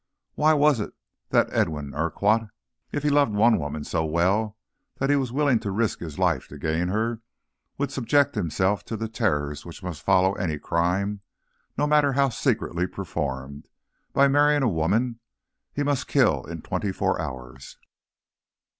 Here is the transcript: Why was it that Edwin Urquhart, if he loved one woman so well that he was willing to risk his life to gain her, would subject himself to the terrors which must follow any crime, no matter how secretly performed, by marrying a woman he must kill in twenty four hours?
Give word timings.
Why 0.33 0.55
was 0.55 0.79
it 0.79 0.93
that 1.29 1.53
Edwin 1.53 1.93
Urquhart, 1.93 2.49
if 2.91 3.03
he 3.03 3.09
loved 3.11 3.33
one 3.35 3.59
woman 3.59 3.83
so 3.83 4.03
well 4.03 4.57
that 4.97 5.11
he 5.11 5.15
was 5.15 5.31
willing 5.31 5.59
to 5.59 5.69
risk 5.69 5.99
his 5.99 6.17
life 6.17 6.47
to 6.47 6.57
gain 6.57 6.87
her, 6.87 7.21
would 7.77 7.91
subject 7.91 8.33
himself 8.33 8.83
to 8.85 8.97
the 8.97 9.07
terrors 9.07 9.63
which 9.63 9.83
must 9.83 10.01
follow 10.01 10.33
any 10.33 10.57
crime, 10.57 11.21
no 11.77 11.85
matter 11.85 12.13
how 12.13 12.29
secretly 12.29 12.87
performed, 12.87 13.67
by 14.11 14.27
marrying 14.27 14.63
a 14.63 14.67
woman 14.67 15.19
he 15.71 15.83
must 15.83 16.07
kill 16.07 16.45
in 16.45 16.63
twenty 16.63 16.91
four 16.91 17.21
hours? 17.21 17.77